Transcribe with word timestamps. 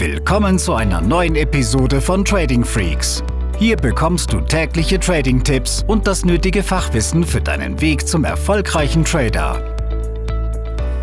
Willkommen 0.00 0.58
zu 0.58 0.72
einer 0.72 1.02
neuen 1.02 1.36
Episode 1.36 2.00
von 2.00 2.24
Trading 2.24 2.64
Freaks. 2.64 3.22
Hier 3.58 3.76
bekommst 3.76 4.32
du 4.32 4.40
tägliche 4.40 4.98
Trading-Tipps 4.98 5.84
und 5.86 6.06
das 6.06 6.24
nötige 6.24 6.62
Fachwissen 6.62 7.22
für 7.22 7.42
deinen 7.42 7.78
Weg 7.82 8.08
zum 8.08 8.24
erfolgreichen 8.24 9.04
Trader. 9.04 9.62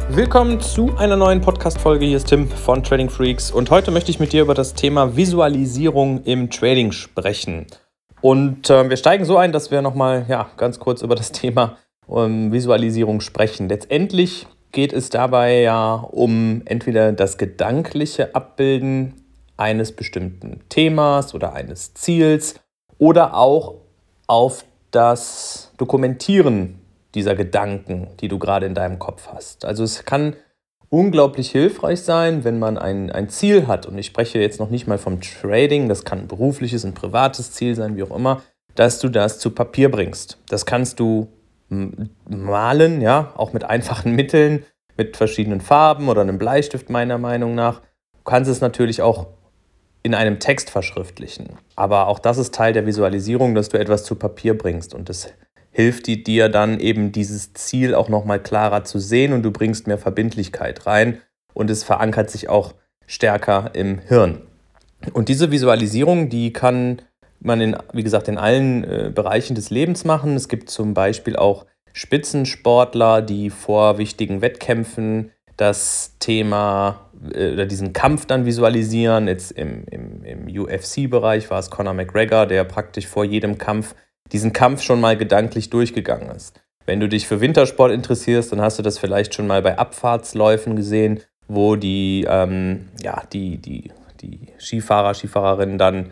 Willkommen 0.10 0.60
zu 0.60 0.98
einer 0.98 1.16
neuen 1.16 1.42
Podcast-Folge. 1.42 2.08
Hier 2.08 2.18
ist 2.18 2.30
Tim 2.30 2.50
von 2.50 2.82
Trading 2.82 3.12
Freaks 3.12 3.52
und 3.52 3.70
heute 3.70 3.92
möchte 3.92 4.10
ich 4.10 4.20
mit 4.20 4.34
dir 4.34 4.42
über 4.42 4.56
das 4.56 4.74
Thema 4.74 5.16
Visualisierung 5.16 6.24
im 6.24 6.50
Trading 6.50 6.92
sprechen. 6.92 7.68
Und 8.22 8.72
äh, 8.72 8.90
wir 8.90 8.98
steigen 8.98 9.26
so 9.26 9.38
ein, 9.38 9.52
dass 9.52 9.70
wir 9.70 9.84
nochmal 9.84 10.26
ja, 10.28 10.50
ganz 10.58 10.80
kurz 10.80 11.04
über 11.04 11.14
das 11.14 11.32
Thema 11.32 11.78
ähm, 12.10 12.52
Visualisierung 12.52 13.22
sprechen. 13.22 13.70
Letztendlich 13.70 14.48
geht 14.72 14.94
es 14.94 15.10
dabei 15.10 15.62
ja 15.62 15.96
um 15.96 16.62
entweder 16.66 17.12
das 17.12 17.38
gedankliche 17.38 18.36
Abbilden 18.36 19.14
eines 19.58 19.92
bestimmten 19.92 20.62
Themas 20.70 21.34
oder 21.34 21.54
eines 21.54 21.94
Ziels 21.94 22.60
oder 22.98 23.36
auch 23.36 23.76
auf 24.28 24.66
das 24.92 25.72
Dokumentieren 25.78 26.80
dieser 27.16 27.36
Gedanken, 27.36 28.10
die 28.20 28.28
du 28.28 28.38
gerade 28.40 28.66
in 28.66 28.76
deinem 28.76 29.00
Kopf 29.00 29.28
hast. 29.32 29.66
Also 29.66 29.84
es 29.84 30.06
kann 30.06 30.36
unglaublich 30.90 31.52
hilfreich 31.52 32.02
sein, 32.02 32.44
wenn 32.44 32.60
man 32.60 32.78
ein, 32.78 33.12
ein 33.12 33.30
Ziel 33.30 33.68
hat. 33.68 33.86
Und 33.86 33.98
ich 33.98 34.06
spreche 34.06 34.40
jetzt 34.40 34.60
noch 34.60 34.70
nicht 34.70 34.88
mal 34.88 34.98
vom 34.98 35.20
Trading, 35.22 35.90
das 35.90 36.06
kann 36.06 36.20
ein 36.20 36.28
berufliches, 36.28 36.86
ein 36.86 36.94
privates 36.94 37.52
Ziel 37.52 37.76
sein, 37.76 37.96
wie 37.96 38.04
auch 38.04 38.16
immer, 38.16 38.42
dass 38.76 39.00
du 39.00 39.10
das 39.10 39.40
zu 39.40 39.52
Papier 39.52 39.90
bringst. 39.90 40.38
Das 40.48 40.66
kannst 40.66 41.00
du 41.00 41.28
malen, 41.70 43.02
ja, 43.02 43.34
auch 43.36 43.54
mit 43.54 43.64
einfachen 43.64 44.16
Mitteln, 44.16 44.66
mit 44.96 45.18
verschiedenen 45.18 45.62
Farben 45.62 46.10
oder 46.10 46.22
einem 46.22 46.38
Bleistift 46.38 46.90
meiner 46.90 47.18
Meinung 47.18 47.56
nach. 47.56 47.82
Du 48.14 48.24
kannst 48.24 48.50
es 48.50 48.62
natürlich 48.62 49.02
auch 49.02 49.28
in 50.04 50.16
einem 50.16 50.40
Text 50.40 50.70
verschriftlichen. 50.70 51.50
Aber 51.76 52.08
auch 52.08 52.20
das 52.20 52.38
ist 52.38 52.56
Teil 52.56 52.74
der 52.74 52.86
Visualisierung, 52.86 53.56
dass 53.56 53.70
du 53.70 53.78
etwas 53.78 54.04
zu 54.04 54.16
Papier 54.16 54.58
bringst 54.58 54.94
und 54.94 55.10
das 55.10 55.34
hilft 55.72 56.08
dir 56.08 56.50
dann 56.50 56.80
eben 56.80 57.12
dieses 57.12 57.54
Ziel 57.54 57.94
auch 57.94 58.10
nochmal 58.10 58.42
klarer 58.42 58.84
zu 58.84 58.98
sehen 58.98 59.34
und 59.34 59.44
du 59.44 59.52
bringst 59.52 59.86
mehr 59.86 60.00
Verbindlichkeit 60.00 60.88
rein 60.88 61.22
und 61.54 61.70
es 61.70 61.84
verankert 61.84 62.32
sich 62.32 62.50
auch 62.50 62.74
stärker 63.06 63.72
im 63.74 64.00
Hirn. 64.00 64.42
Und 65.14 65.30
diese 65.30 65.52
Visualisierung, 65.52 66.30
die 66.30 66.52
kann 66.52 67.02
man 67.40 67.62
in, 67.62 67.78
wie 67.94 68.04
gesagt, 68.04 68.28
in 68.28 68.38
allen 68.38 68.84
äh, 68.84 69.12
Bereichen 69.14 69.56
des 69.56 69.70
Lebens 69.70 70.06
machen. 70.06 70.36
Es 70.36 70.48
gibt 70.48 70.70
zum 70.70 70.94
Beispiel 70.94 71.36
auch 71.36 71.66
Spitzensportler, 71.94 73.22
die 73.22 73.50
vor 73.50 73.98
wichtigen 73.98 74.42
Wettkämpfen 74.42 75.32
das 75.56 76.16
Thema 76.20 77.10
äh, 77.34 77.54
oder 77.54 77.66
diesen 77.66 77.94
Kampf 77.94 78.26
dann 78.26 78.46
visualisieren. 78.46 79.28
Jetzt 79.28 79.52
im, 79.52 79.86
im, 79.90 80.24
im 80.24 80.62
UFC-Bereich 80.62 81.50
war 81.50 81.60
es 81.60 81.70
Conor 81.70 81.94
McGregor, 81.94 82.46
der 82.46 82.64
praktisch 82.64 83.08
vor 83.08 83.26
jedem 83.26 83.58
Kampf 83.58 83.96
diesen 84.32 84.54
Kampf 84.54 84.82
schon 84.82 85.00
mal 85.02 85.18
gedanklich 85.18 85.70
durchgegangen 85.70 86.30
ist. 86.30 86.60
Wenn 86.86 87.00
du 87.00 87.10
dich 87.10 87.28
für 87.28 87.42
Wintersport 87.42 87.92
interessierst, 87.92 88.52
dann 88.52 88.62
hast 88.62 88.80
du 88.80 88.84
das 88.84 88.98
vielleicht 88.98 89.34
schon 89.34 89.48
mal 89.48 89.62
bei 89.62 89.78
Abfahrtsläufen 89.78 90.76
gesehen, 90.76 91.22
wo 91.48 91.76
die, 91.76 92.26
ähm, 92.30 92.90
ja, 93.02 93.24
die, 93.32 93.58
die, 93.58 93.92
die 94.22 94.48
Skifahrer, 94.60 95.14
Skifahrerinnen 95.14 95.78
dann 95.78 96.12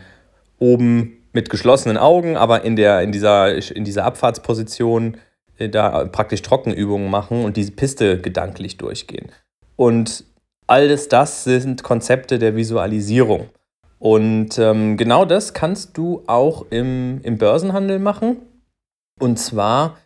oben 0.59 1.23
mit 1.33 1.49
geschlossenen 1.49 1.97
Augen, 1.97 2.37
aber 2.37 2.63
in, 2.63 2.75
der, 2.75 3.01
in, 3.01 3.11
dieser, 3.11 3.75
in 3.75 3.83
dieser 3.83 4.05
Abfahrtsposition 4.05 5.17
äh, 5.57 5.69
da 5.69 6.05
praktisch 6.05 6.41
Trockenübungen 6.41 7.09
machen 7.09 7.43
und 7.43 7.57
diese 7.57 7.71
Piste 7.71 8.19
gedanklich 8.19 8.77
durchgehen. 8.77 9.31
Und 9.75 10.23
alles 10.67 11.09
das 11.09 11.43
sind 11.43 11.83
Konzepte 11.83 12.39
der 12.39 12.55
Visualisierung. 12.55 13.49
Und 13.99 14.57
ähm, 14.57 14.97
genau 14.97 15.25
das 15.25 15.53
kannst 15.53 15.97
du 15.97 16.23
auch 16.27 16.65
im, 16.69 17.21
im 17.23 17.37
Börsenhandel 17.37 17.99
machen. 17.99 18.37
Und 19.19 19.37
zwar, 19.37 19.97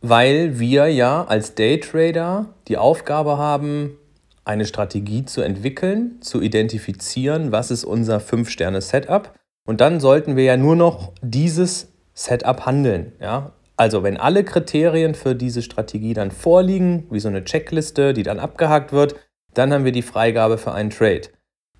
weil 0.00 0.58
wir 0.58 0.88
ja 0.88 1.24
als 1.24 1.54
Daytrader 1.54 2.46
die 2.68 2.78
Aufgabe 2.78 3.38
haben, 3.38 3.96
eine 4.44 4.66
Strategie 4.66 5.24
zu 5.24 5.40
entwickeln, 5.40 6.20
zu 6.20 6.42
identifizieren, 6.42 7.50
was 7.50 7.70
ist 7.70 7.84
unser 7.84 8.18
5-Sterne-Setup 8.18 9.32
und 9.66 9.80
dann 9.80 10.00
sollten 10.00 10.36
wir 10.36 10.44
ja 10.44 10.56
nur 10.56 10.76
noch 10.76 11.12
dieses 11.22 11.92
Setup 12.12 12.66
handeln. 12.66 13.12
Ja? 13.20 13.52
Also 13.76 14.02
wenn 14.02 14.16
alle 14.16 14.44
Kriterien 14.44 15.14
für 15.14 15.34
diese 15.34 15.62
Strategie 15.62 16.14
dann 16.14 16.30
vorliegen, 16.30 17.06
wie 17.10 17.20
so 17.20 17.28
eine 17.28 17.44
Checkliste, 17.44 18.12
die 18.12 18.22
dann 18.22 18.38
abgehakt 18.38 18.92
wird, 18.92 19.16
dann 19.54 19.72
haben 19.72 19.84
wir 19.84 19.92
die 19.92 20.02
Freigabe 20.02 20.58
für 20.58 20.72
einen 20.72 20.90
Trade. 20.90 21.28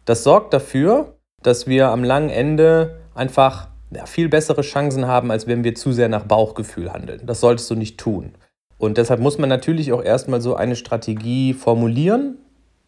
Das 0.04 0.24
sorgt 0.24 0.52
dafür, 0.52 1.16
dass 1.42 1.66
wir 1.66 1.88
am 1.88 2.04
langen 2.04 2.30
Ende 2.30 3.00
einfach 3.14 3.68
ja, 3.90 4.06
viel 4.06 4.28
bessere 4.28 4.62
Chancen 4.62 5.06
haben, 5.06 5.30
als 5.30 5.46
wenn 5.46 5.62
wir 5.62 5.74
zu 5.74 5.92
sehr 5.92 6.08
nach 6.08 6.24
Bauchgefühl 6.24 6.92
handeln. 6.92 7.22
Das 7.26 7.40
solltest 7.40 7.70
du 7.70 7.74
nicht 7.74 7.98
tun. 7.98 8.32
Und 8.78 8.98
deshalb 8.98 9.20
muss 9.20 9.38
man 9.38 9.48
natürlich 9.48 9.92
auch 9.92 10.02
erstmal 10.02 10.40
so 10.40 10.56
eine 10.56 10.76
Strategie 10.76 11.54
formulieren, 11.54 12.38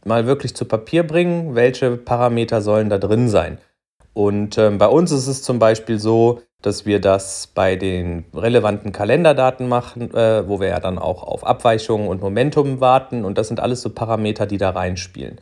mal 0.05 0.27
wirklich 0.27 0.55
zu 0.55 0.65
Papier 0.65 1.07
bringen, 1.07 1.55
welche 1.55 1.97
Parameter 1.97 2.61
sollen 2.61 2.91
da 2.91 2.99
drin 2.99 3.29
sein. 3.29 3.59
Und 4.17 4.57
ähm, 4.57 4.79
bei 4.79 4.89
uns 4.89 5.13
ist 5.13 5.27
es 5.27 5.43
zum 5.43 5.59
Beispiel 5.59 5.99
so, 5.99 6.41
dass 6.63 6.87
wir 6.87 7.03
das 7.03 7.49
bei 7.49 7.77
den 7.77 8.25
relevanten 8.35 8.91
Kalenderdaten 8.91 9.69
machen, 9.69 10.11
äh, 10.15 10.49
wo 10.49 10.59
wir 10.59 10.69
ja 10.69 10.81
dann 10.81 10.99
auch 10.99 11.23
auf 11.23 11.47
Abweichungen 11.47 12.09
und 12.09 12.23
Momentum 12.23 12.81
warten. 12.81 13.27
Und 13.27 13.37
das 13.37 13.49
sind 13.49 13.61
alles 13.61 13.83
so 13.83 13.91
Parameter, 13.91 14.47
die 14.47 14.57
da 14.57 14.71
reinspielen. 14.71 15.39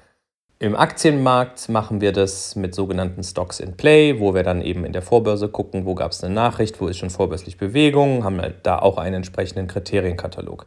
Im 0.59 0.75
Aktienmarkt 0.75 1.69
machen 1.69 2.01
wir 2.01 2.11
das 2.11 2.57
mit 2.57 2.75
sogenannten 2.75 3.23
Stocks 3.23 3.61
in 3.61 3.77
Play, 3.77 4.19
wo 4.19 4.35
wir 4.35 4.43
dann 4.43 4.61
eben 4.61 4.85
in 4.85 4.93
der 4.93 5.03
Vorbörse 5.03 5.49
gucken, 5.49 5.87
wo 5.87 5.95
gab 5.95 6.11
es 6.11 6.25
eine 6.25 6.35
Nachricht, 6.35 6.81
wo 6.81 6.89
ist 6.89 6.99
schon 6.99 7.11
vorbörslich 7.11 7.57
Bewegung, 7.57 8.25
haben 8.25 8.39
wir 8.39 8.55
da 8.65 8.81
auch 8.81 8.99
einen 8.99 9.15
entsprechenden 9.15 9.69
Kriterienkatalog. 9.69 10.67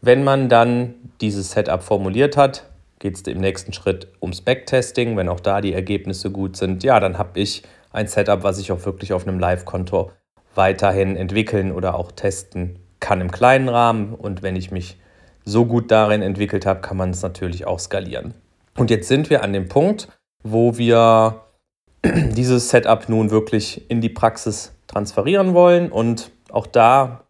Wenn 0.00 0.22
man 0.22 0.48
dann 0.48 0.94
dieses 1.20 1.50
Setup 1.50 1.82
formuliert 1.82 2.36
hat, 2.36 2.71
geht 3.02 3.16
es 3.16 3.22
im 3.22 3.38
nächsten 3.38 3.72
Schritt 3.72 4.06
ums 4.22 4.40
Backtesting. 4.40 5.16
Wenn 5.16 5.28
auch 5.28 5.40
da 5.40 5.60
die 5.60 5.74
Ergebnisse 5.74 6.30
gut 6.30 6.56
sind, 6.56 6.84
ja, 6.84 7.00
dann 7.00 7.18
habe 7.18 7.40
ich 7.40 7.64
ein 7.90 8.06
Setup, 8.06 8.44
was 8.44 8.60
ich 8.60 8.70
auch 8.70 8.86
wirklich 8.86 9.12
auf 9.12 9.26
einem 9.26 9.40
Live-Konto 9.40 10.12
weiterhin 10.54 11.16
entwickeln 11.16 11.72
oder 11.72 11.96
auch 11.96 12.12
testen 12.12 12.78
kann 13.00 13.20
im 13.20 13.32
kleinen 13.32 13.68
Rahmen. 13.68 14.14
Und 14.14 14.42
wenn 14.44 14.54
ich 14.54 14.70
mich 14.70 14.98
so 15.44 15.66
gut 15.66 15.90
darin 15.90 16.22
entwickelt 16.22 16.64
habe, 16.64 16.80
kann 16.80 16.96
man 16.96 17.10
es 17.10 17.22
natürlich 17.22 17.66
auch 17.66 17.80
skalieren. 17.80 18.34
Und 18.78 18.88
jetzt 18.88 19.08
sind 19.08 19.30
wir 19.30 19.42
an 19.42 19.52
dem 19.52 19.68
Punkt, 19.68 20.06
wo 20.44 20.78
wir 20.78 21.40
dieses 22.04 22.70
Setup 22.70 23.08
nun 23.08 23.32
wirklich 23.32 23.90
in 23.90 24.00
die 24.00 24.10
Praxis 24.10 24.74
transferieren 24.86 25.54
wollen. 25.54 25.90
Und 25.90 26.30
auch 26.52 26.68
da 26.68 27.24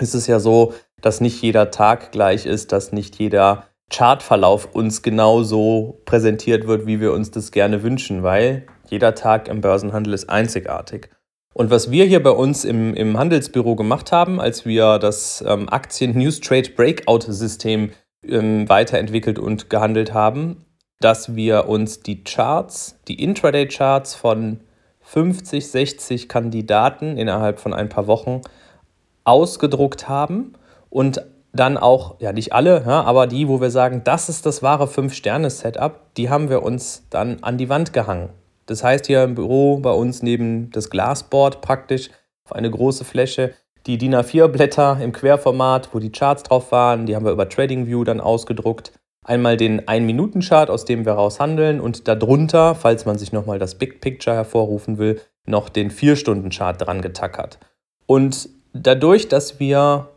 ist 0.00 0.14
es 0.14 0.26
ja 0.26 0.40
so, 0.40 0.72
dass 1.02 1.20
nicht 1.20 1.42
jeder 1.42 1.70
Tag 1.70 2.12
gleich 2.12 2.46
ist, 2.46 2.72
dass 2.72 2.92
nicht 2.92 3.16
jeder 3.18 3.66
Chartverlauf 3.92 4.74
uns 4.74 5.02
genauso 5.02 6.00
präsentiert 6.04 6.66
wird, 6.66 6.86
wie 6.86 7.00
wir 7.00 7.12
uns 7.12 7.30
das 7.30 7.52
gerne 7.52 7.82
wünschen, 7.82 8.22
weil 8.22 8.66
jeder 8.88 9.14
Tag 9.14 9.48
im 9.48 9.60
Börsenhandel 9.60 10.14
ist 10.14 10.28
einzigartig. 10.28 11.10
Und 11.54 11.70
was 11.70 11.90
wir 11.90 12.06
hier 12.06 12.22
bei 12.22 12.30
uns 12.30 12.64
im, 12.64 12.94
im 12.94 13.18
Handelsbüro 13.18 13.76
gemacht 13.76 14.10
haben, 14.10 14.40
als 14.40 14.64
wir 14.64 14.98
das 14.98 15.44
ähm, 15.46 15.68
Aktien 15.68 16.16
News 16.16 16.40
Trade 16.40 16.70
Breakout 16.70 17.20
System 17.28 17.90
ähm, 18.26 18.68
weiterentwickelt 18.68 19.38
und 19.38 19.68
gehandelt 19.68 20.14
haben, 20.14 20.64
dass 21.00 21.34
wir 21.36 21.68
uns 21.68 22.00
die 22.00 22.24
Charts, 22.24 22.98
die 23.08 23.22
Intraday-Charts 23.22 24.14
von 24.14 24.60
50, 25.02 25.68
60 25.68 26.28
Kandidaten 26.28 27.18
innerhalb 27.18 27.60
von 27.60 27.74
ein 27.74 27.88
paar 27.88 28.06
Wochen 28.06 28.40
ausgedruckt 29.24 30.08
haben 30.08 30.54
und 30.88 31.22
dann 31.52 31.76
auch, 31.76 32.20
ja 32.20 32.32
nicht 32.32 32.52
alle, 32.52 32.82
ja, 32.86 33.02
aber 33.02 33.26
die, 33.26 33.48
wo 33.48 33.60
wir 33.60 33.70
sagen, 33.70 34.02
das 34.04 34.28
ist 34.28 34.46
das 34.46 34.62
wahre 34.62 34.88
Fünf-Sterne-Setup, 34.88 36.14
die 36.16 36.30
haben 36.30 36.48
wir 36.48 36.62
uns 36.62 37.04
dann 37.10 37.38
an 37.42 37.58
die 37.58 37.68
Wand 37.68 37.92
gehangen. 37.92 38.30
Das 38.66 38.82
heißt, 38.82 39.06
hier 39.06 39.24
im 39.24 39.34
Büro 39.34 39.78
bei 39.78 39.90
uns 39.90 40.22
neben 40.22 40.70
das 40.70 40.88
Glasboard 40.88 41.60
praktisch 41.60 42.10
auf 42.44 42.52
eine 42.52 42.70
große 42.70 43.04
Fläche 43.04 43.54
die 43.86 43.98
DIN 43.98 44.14
A4-Blätter 44.14 44.98
im 45.02 45.12
Querformat, 45.12 45.88
wo 45.92 45.98
die 45.98 46.12
Charts 46.12 46.44
drauf 46.44 46.70
waren, 46.72 47.06
die 47.06 47.16
haben 47.16 47.24
wir 47.24 47.32
über 47.32 47.48
TradingView 47.48 48.04
dann 48.04 48.20
ausgedruckt. 48.20 48.92
Einmal 49.24 49.56
den 49.56 49.82
1-Minuten-Chart, 49.82 50.68
aus 50.70 50.84
dem 50.84 51.04
wir 51.04 51.12
raus 51.12 51.38
handeln 51.38 51.80
und 51.80 52.08
darunter, 52.08 52.74
falls 52.74 53.06
man 53.06 53.18
sich 53.18 53.32
nochmal 53.32 53.58
das 53.58 53.76
Big 53.76 54.00
Picture 54.00 54.34
hervorrufen 54.34 54.98
will, 54.98 55.20
noch 55.46 55.68
den 55.68 55.90
4-Stunden-Chart 55.90 56.80
dran 56.80 57.02
getackert. 57.02 57.58
Und 58.06 58.48
dadurch, 58.72 59.28
dass 59.28 59.60
wir 59.60 60.08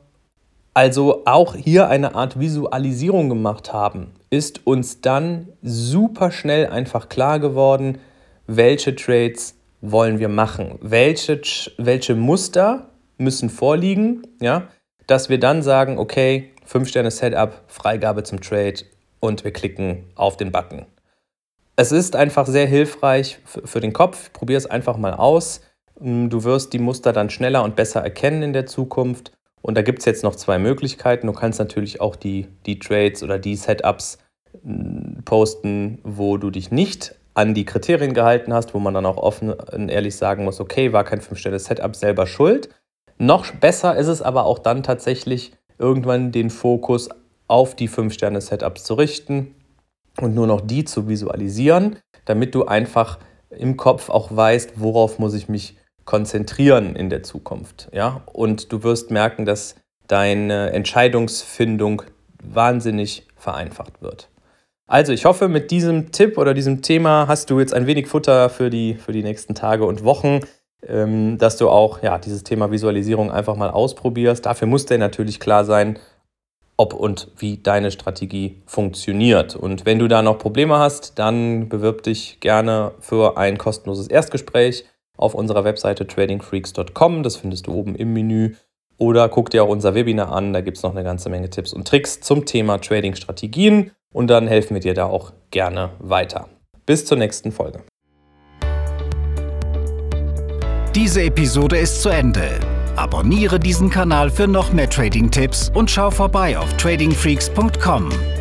also 0.75 1.23
auch 1.25 1.55
hier 1.55 1.89
eine 1.89 2.13
Art 2.13 2.39
Visualisierung 2.39 3.29
gemacht 3.29 3.73
haben, 3.73 4.11
ist 4.29 4.67
uns 4.67 5.01
dann 5.01 5.47
super 5.63 6.31
schnell 6.31 6.67
einfach 6.67 7.09
klar 7.09 7.39
geworden, 7.39 7.97
welche 8.45 8.95
Trades 8.95 9.55
wollen 9.81 10.19
wir 10.19 10.29
machen, 10.29 10.77
welche, 10.81 11.41
welche 11.77 12.13
Muster 12.15 12.89
müssen 13.17 13.49
vorliegen, 13.49 14.23
ja, 14.41 14.67
dass 15.07 15.29
wir 15.29 15.39
dann 15.39 15.63
sagen, 15.63 15.97
okay, 15.97 16.51
5 16.65 16.89
Sterne 16.89 17.11
Setup, 17.11 17.61
Freigabe 17.67 18.23
zum 18.23 18.41
Trade 18.41 18.83
und 19.19 19.43
wir 19.43 19.51
klicken 19.51 20.03
auf 20.15 20.35
den 20.35 20.51
Button. 20.51 20.85
es 21.77 21.91
ist 21.91 22.15
einfach 22.15 22.47
sehr 22.47 22.67
hilfreich 22.67 23.39
für 23.45 23.79
den 23.79 23.93
Kopf. 23.93 24.31
Probier 24.33 24.57
es 24.57 24.65
einfach 24.65 24.97
mal 24.97 25.13
aus. 25.13 25.61
Du 25.99 26.43
wirst 26.43 26.73
die 26.73 26.79
Muster 26.79 27.13
dann 27.13 27.29
schneller 27.29 27.63
und 27.63 27.75
besser 27.75 28.01
erkennen 28.01 28.43
in 28.43 28.53
der 28.53 28.65
Zukunft. 28.65 29.31
Und 29.65 29.75
da 29.75 29.81
gibt 29.81 29.97
es 29.97 30.05
jetzt 30.05 30.23
noch 30.23 30.35
zwei 30.35 30.59
Möglichkeiten. 30.59 31.25
Du 31.25 31.33
kannst 31.33 31.57
natürlich 31.57 31.99
auch 31.99 32.15
die, 32.15 32.47
die 32.67 32.77
Trades 32.77 33.23
oder 33.23 33.39
die 33.39 33.55
Setups 33.55 34.19
mm, 34.61 35.21
posten, 35.25 35.97
wo 36.03 36.37
du 36.37 36.51
dich 36.51 36.69
nicht 36.69 37.15
an 37.33 37.55
die 37.55 37.65
Kriterien 37.65 38.13
gehalten 38.13 38.53
hast, 38.53 38.75
wo 38.75 38.79
man 38.79 38.93
dann 38.93 39.07
auch 39.07 39.17
offen 39.17 39.51
und 39.51 39.89
ehrlich 39.89 40.17
sagen 40.17 40.43
muss, 40.43 40.59
okay, 40.59 40.93
war 40.93 41.03
kein 41.03 41.19
5-Sterne-Setup 41.19 41.95
selber 41.95 42.27
schuld. 42.27 42.69
Noch 43.17 43.51
besser 43.55 43.95
ist 43.95 44.05
es 44.05 44.21
aber 44.21 44.45
auch 44.45 44.59
dann 44.59 44.83
tatsächlich, 44.83 45.53
irgendwann 45.79 46.31
den 46.31 46.51
Fokus 46.51 47.09
auf 47.47 47.75
die 47.75 47.89
5-Sterne-Setups 47.89 48.83
zu 48.83 48.93
richten 48.93 49.55
und 50.21 50.35
nur 50.35 50.45
noch 50.45 50.61
die 50.61 50.85
zu 50.85 51.09
visualisieren, 51.09 51.97
damit 52.25 52.53
du 52.53 52.65
einfach 52.65 53.17
im 53.49 53.77
Kopf 53.77 54.11
auch 54.11 54.29
weißt, 54.29 54.73
worauf 54.75 55.17
muss 55.17 55.33
ich 55.33 55.49
mich 55.49 55.75
konzentrieren 56.05 56.95
in 56.95 57.09
der 57.09 57.23
Zukunft. 57.23 57.89
Ja? 57.91 58.21
Und 58.31 58.71
du 58.71 58.83
wirst 58.83 59.11
merken, 59.11 59.45
dass 59.45 59.75
deine 60.07 60.71
Entscheidungsfindung 60.71 62.03
wahnsinnig 62.41 63.27
vereinfacht 63.35 64.01
wird. 64.01 64.29
Also 64.87 65.13
ich 65.13 65.25
hoffe, 65.25 65.47
mit 65.47 65.71
diesem 65.71 66.11
Tipp 66.11 66.37
oder 66.37 66.53
diesem 66.53 66.83
Thema 66.83 67.27
hast 67.27 67.49
du 67.49 67.59
jetzt 67.59 67.73
ein 67.73 67.87
wenig 67.87 68.07
Futter 68.07 68.49
für 68.49 68.69
die, 68.69 68.93
für 68.93 69.11
die 69.11 69.23
nächsten 69.23 69.55
Tage 69.55 69.83
und 69.85 70.03
Wochen, 70.03 70.41
ähm, 70.85 71.39
dass 71.39 71.57
du 71.57 71.69
auch 71.69 72.03
ja, 72.03 72.19
dieses 72.19 72.43
Thema 72.43 72.69
Visualisierung 72.69 73.31
einfach 73.31 73.55
mal 73.55 73.71
ausprobierst. 73.71 74.45
Dafür 74.45 74.67
muss 74.67 74.85
dir 74.85 74.99
natürlich 74.99 75.39
klar 75.39 75.65
sein, 75.65 75.97
ob 76.77 76.93
und 76.93 77.29
wie 77.37 77.57
deine 77.57 77.89
Strategie 77.89 78.61
funktioniert. 78.67 79.55
Und 79.55 79.87
wenn 79.87 79.97
du 79.97 80.07
da 80.07 80.21
noch 80.21 80.37
Probleme 80.37 80.77
hast, 80.77 81.17
dann 81.17 81.67
bewirb 81.67 82.03
dich 82.03 82.39
gerne 82.39 82.91
für 82.99 83.37
ein 83.37 83.57
kostenloses 83.57 84.07
Erstgespräch 84.07 84.85
auf 85.17 85.33
unserer 85.33 85.63
Webseite 85.63 86.07
tradingfreaks.com. 86.07 87.23
Das 87.23 87.37
findest 87.37 87.67
du 87.67 87.73
oben 87.73 87.95
im 87.95 88.13
Menü. 88.13 88.55
Oder 88.97 89.27
guck 89.29 89.49
dir 89.49 89.63
auch 89.63 89.69
unser 89.69 89.93
Webinar 89.93 90.31
an, 90.31 90.53
da 90.53 90.61
gibt 90.61 90.77
es 90.77 90.83
noch 90.83 90.91
eine 90.91 91.03
ganze 91.03 91.29
Menge 91.29 91.49
Tipps 91.49 91.73
und 91.73 91.87
Tricks 91.87 92.21
zum 92.21 92.45
Thema 92.45 92.79
Trading-Strategien 92.79 93.91
und 94.13 94.27
dann 94.27 94.47
helfen 94.47 94.73
wir 94.73 94.81
dir 94.81 94.93
da 94.93 95.05
auch 95.05 95.33
gerne 95.51 95.89
weiter. 95.99 96.47
Bis 96.85 97.05
zur 97.05 97.17
nächsten 97.17 97.51
Folge. 97.51 97.83
Diese 100.95 101.23
Episode 101.23 101.77
ist 101.77 102.01
zu 102.01 102.07
Ende. 102.07 102.59
Abonniere 102.95 103.59
diesen 103.59 103.89
Kanal 103.89 104.29
für 104.29 104.47
noch 104.47 104.71
mehr 104.71 104.89
Trading-Tipps 104.89 105.69
und 105.73 105.91
schau 105.91 106.09
vorbei 106.09 106.57
auf 106.57 106.71
tradingfreaks.com. 106.77 108.34